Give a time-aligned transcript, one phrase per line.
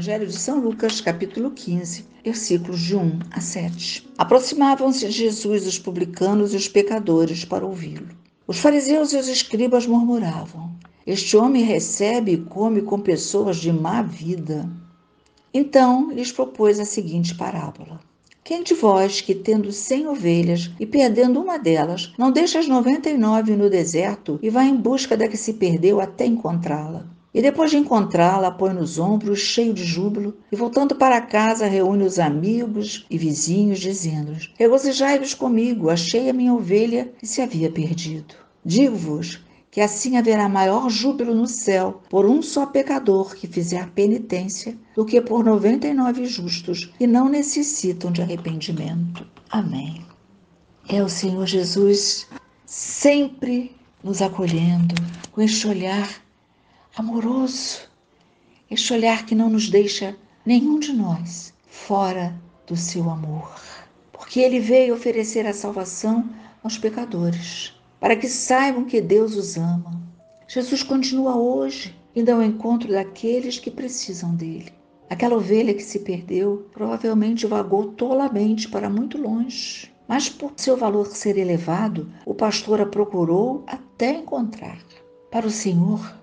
[0.00, 4.08] Evangelho de São Lucas, capítulo 15, versículos de 1 a 7.
[4.16, 8.08] Aproximavam-se de Jesus os publicanos e os pecadores para ouvi-lo.
[8.46, 10.74] Os fariseus e os escribas murmuravam:
[11.06, 14.66] Este homem recebe e come com pessoas de má vida.
[15.52, 18.00] Então lhes propôs a seguinte parábola.
[18.42, 23.10] Quem de vós que, tendo cem ovelhas e perdendo uma delas, não deixa as noventa
[23.10, 27.19] e nove no deserto e vai em busca da que se perdeu até encontrá-la?
[27.32, 32.04] E depois de encontrá-la, põe nos ombros, cheio de júbilo, e voltando para casa, reúne
[32.04, 38.34] os amigos e vizinhos, dizendo-lhes: Regozijai-vos comigo, achei a minha ovelha que se havia perdido.
[38.64, 44.76] Digo-vos que assim haverá maior júbilo no céu por um só pecador que fizer penitência
[44.96, 49.24] do que por noventa e nove justos que não necessitam de arrependimento.
[49.48, 50.04] Amém.
[50.88, 52.26] É o Senhor Jesus
[52.66, 54.96] sempre nos acolhendo
[55.30, 56.20] com este olhar
[57.00, 57.88] amoroso,
[58.70, 63.58] este olhar que não nos deixa nenhum de nós fora do seu amor,
[64.12, 66.28] porque ele veio oferecer a salvação
[66.62, 69.98] aos pecadores, para que saibam que Deus os ama.
[70.46, 74.70] Jesus continua hoje indo ao encontro daqueles que precisam dele.
[75.08, 81.06] Aquela ovelha que se perdeu provavelmente vagou tolamente para muito longe, mas por seu valor
[81.06, 84.78] ser elevado, o pastor a procurou até encontrar.
[85.30, 86.19] Para o Senhor,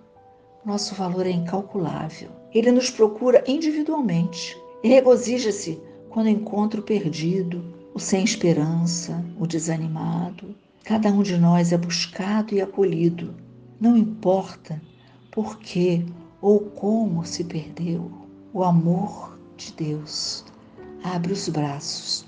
[0.68, 2.30] nosso valor é incalculável.
[2.54, 10.54] Ele nos procura individualmente e regozija-se quando encontra o perdido, o sem esperança, o desanimado.
[10.84, 13.34] Cada um de nós é buscado e acolhido,
[13.80, 14.82] não importa
[15.32, 16.06] por que
[16.42, 18.12] ou como se perdeu.
[18.54, 20.44] O amor de Deus
[21.02, 22.26] abre os braços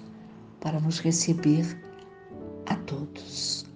[0.61, 1.77] para nos receber
[2.65, 3.69] a todos.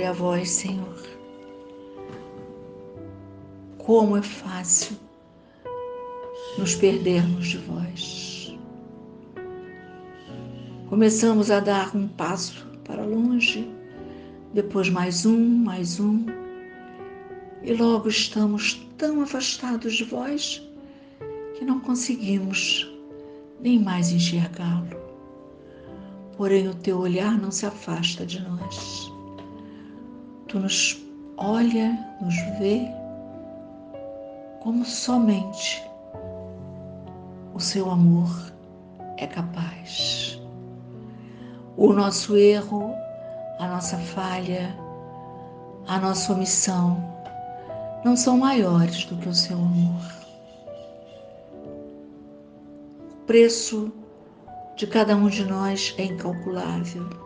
[0.00, 1.02] Glória a vós, Senhor.
[3.76, 4.96] Como é fácil
[6.56, 8.58] nos perdermos de vós.
[10.88, 13.70] Começamos a dar um passo para longe,
[14.54, 16.24] depois mais um, mais um,
[17.62, 20.66] e logo estamos tão afastados de vós
[21.58, 22.90] que não conseguimos
[23.60, 24.98] nem mais enxergá-lo.
[26.38, 29.19] Porém, o teu olhar não se afasta de nós.
[30.50, 31.00] Tu nos
[31.36, 32.90] olha, nos vê
[34.60, 35.80] como somente
[37.54, 38.28] o seu amor
[39.16, 40.42] é capaz.
[41.76, 42.92] O nosso erro,
[43.60, 44.76] a nossa falha,
[45.86, 47.00] a nossa omissão
[48.04, 50.02] não são maiores do que o seu amor.
[53.12, 53.92] O preço
[54.74, 57.19] de cada um de nós é incalculável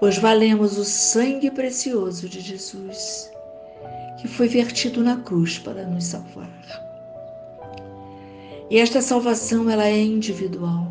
[0.00, 3.30] pois valemos o sangue precioso de Jesus,
[4.18, 6.48] que foi vertido na cruz para nos salvar.
[8.70, 10.86] E esta salvação ela é individual.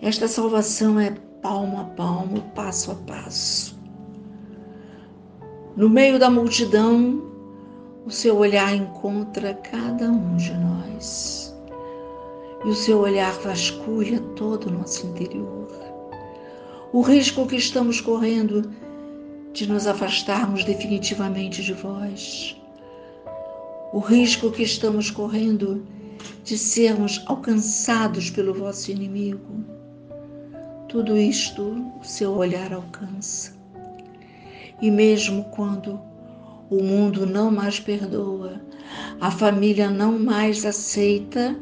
[0.00, 3.78] Esta salvação é palmo a palmo, passo a passo.
[5.76, 7.22] No meio da multidão,
[8.04, 11.54] o seu olhar encontra cada um de nós.
[12.64, 15.91] E o seu olhar vasculha todo o nosso interior
[16.92, 18.70] o risco que estamos correndo
[19.54, 22.60] de nos afastarmos definitivamente de vós,
[23.94, 25.86] o risco que estamos correndo
[26.44, 29.64] de sermos alcançados pelo vosso inimigo.
[30.88, 31.62] Tudo isto
[31.98, 33.54] o seu olhar alcança.
[34.80, 35.98] E mesmo quando
[36.68, 38.60] o mundo não mais perdoa,
[39.18, 41.56] a família não mais aceita,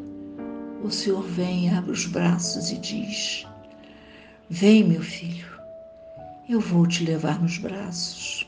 [0.82, 3.46] o Senhor vem, abre os braços e diz:
[4.52, 5.46] Vem, meu filho,
[6.48, 8.44] eu vou te levar nos braços.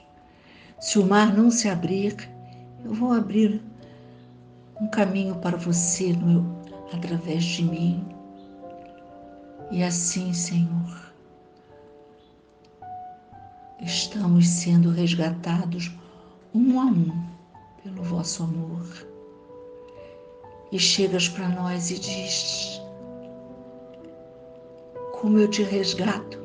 [0.81, 2.29] Se o mar não se abrir,
[2.85, 3.62] eu vou abrir
[4.81, 6.44] um caminho para você meu,
[6.93, 8.05] através de mim.
[9.71, 11.12] E assim, Senhor,
[13.81, 15.88] estamos sendo resgatados
[16.53, 17.26] um a um
[17.85, 19.06] pelo vosso amor.
[20.73, 22.81] E chegas para nós e diz:
[25.23, 26.37] como eu te resgato,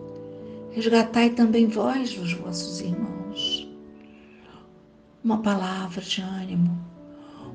[0.72, 3.68] resgatai também vós os vossos irmãos.
[5.24, 6.80] Uma palavra de ânimo,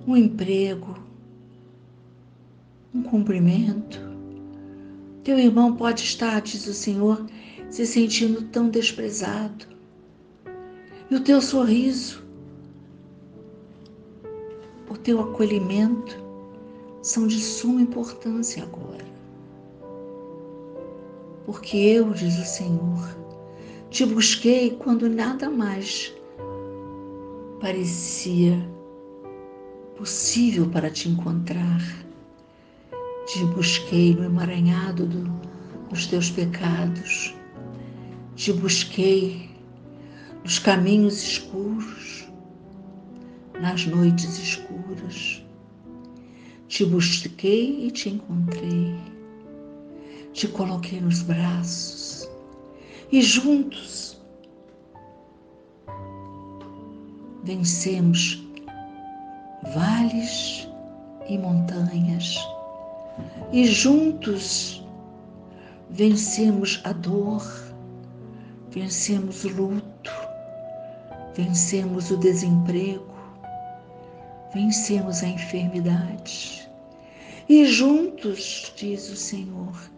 [0.05, 0.99] um emprego,
[2.93, 4.01] um cumprimento.
[5.23, 7.25] Teu irmão pode estar, diz o Senhor,
[7.71, 9.65] se sentindo tão desprezado.
[11.09, 12.21] E o teu sorriso,
[14.91, 16.17] o teu acolhimento
[17.01, 19.12] são de suma importância agora.
[21.45, 23.17] Porque eu, diz o Senhor,
[23.91, 26.13] te busquei quando nada mais
[27.61, 28.59] parecia
[29.97, 31.81] possível para te encontrar.
[33.27, 35.31] Te busquei no emaranhado do,
[35.89, 37.35] dos teus pecados.
[38.35, 39.51] Te busquei
[40.43, 42.27] nos caminhos escuros,
[43.61, 45.45] nas noites escuras.
[46.67, 49.12] Te busquei e te encontrei.
[50.33, 52.29] Te coloquei nos braços
[53.11, 54.19] e juntos
[57.45, 58.43] vencemos
[59.75, 60.69] vales
[61.29, 62.37] e montanhas,
[63.53, 64.85] e juntos
[65.91, 67.47] vencemos a dor,
[68.71, 70.11] vencemos o luto,
[71.35, 73.13] vencemos o desemprego,
[74.55, 76.69] vencemos a enfermidade.
[77.49, 79.92] E juntos, diz o Senhor,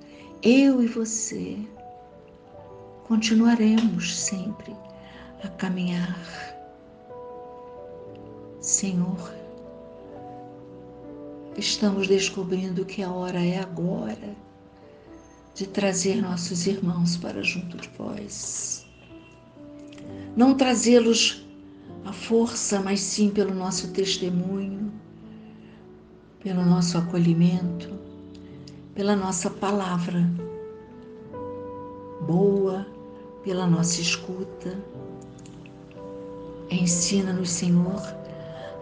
[0.45, 1.57] eu e você,
[3.09, 4.77] continuaremos sempre
[5.43, 6.19] a caminhar.
[8.61, 9.33] Senhor,
[11.57, 14.37] estamos descobrindo que a hora é agora
[15.55, 18.87] de trazer nossos irmãos para junto de vós.
[20.37, 21.43] Não trazê-los
[22.05, 24.93] à força, mas sim pelo nosso testemunho,
[26.41, 28.04] pelo nosso acolhimento,
[28.95, 30.25] pela nossa palavra
[32.27, 32.87] boa,
[33.43, 34.79] pela nossa escuta.
[36.71, 38.03] Ensina-nos, Senhor,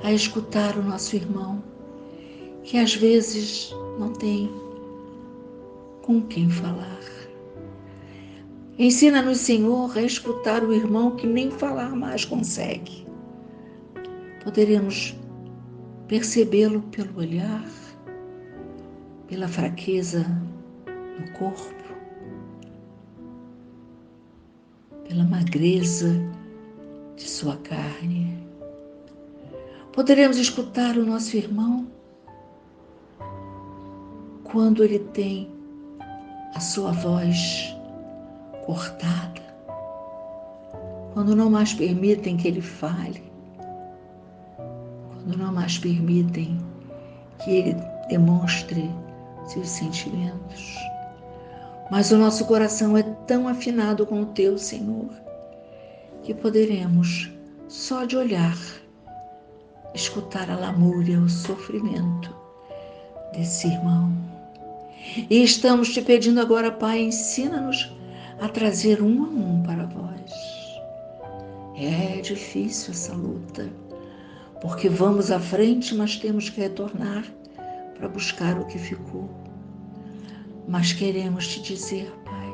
[0.02, 1.62] a escutar o nosso irmão
[2.62, 4.50] que às vezes não tem
[6.02, 7.00] com quem falar.
[8.78, 13.06] Ensina-nos, Senhor, a escutar o irmão que nem falar mais consegue.
[14.42, 15.14] Poderemos
[16.08, 17.64] percebê-lo pelo olhar,
[19.32, 20.26] pela fraqueza
[20.84, 21.74] do corpo,
[25.08, 26.12] pela magreza
[27.16, 28.46] de sua carne.
[29.94, 31.86] Poderemos escutar o nosso irmão
[34.44, 35.50] quando ele tem
[36.54, 37.74] a sua voz
[38.66, 39.40] cortada,
[41.14, 43.22] quando não mais permitem que ele fale,
[45.08, 46.58] quando não mais permitem
[47.42, 47.76] que ele
[48.10, 48.90] demonstre
[49.46, 50.76] seus sentimentos.
[51.90, 55.10] Mas o nosso coração é tão afinado com o teu, Senhor,
[56.22, 57.30] que poderemos,
[57.68, 58.56] só de olhar,
[59.94, 62.34] escutar a lamúria, o sofrimento
[63.32, 64.22] desse irmão
[65.28, 67.92] e estamos te pedindo agora, Pai, ensina-nos
[68.40, 70.32] a trazer um a um para vós.
[71.76, 73.68] É difícil essa luta,
[74.60, 77.24] porque vamos à frente, mas temos que retornar
[78.02, 79.30] para buscar o que ficou.
[80.66, 82.52] Mas queremos te dizer, Pai,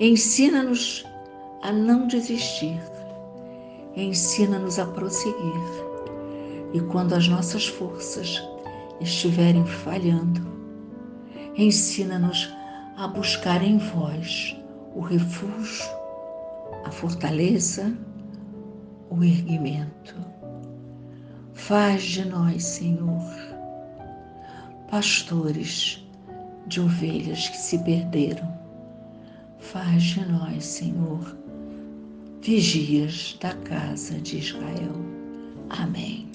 [0.00, 1.06] ensina-nos
[1.62, 2.80] a não desistir,
[3.94, 5.62] ensina-nos a prosseguir.
[6.72, 8.42] E quando as nossas forças
[9.00, 10.48] estiverem falhando,
[11.58, 12.54] Ensina-nos
[12.96, 14.56] a buscar em vós
[14.94, 15.84] o refúgio,
[16.84, 17.92] a fortaleza,
[19.10, 20.14] o erguimento.
[21.54, 23.47] Faz de nós, Senhor,
[24.90, 26.02] pastores
[26.66, 28.56] de ovelhas que se perderam.
[29.58, 31.36] Faz de nós, Senhor,
[32.42, 34.94] vigias da casa de Israel.
[35.70, 36.27] Amém.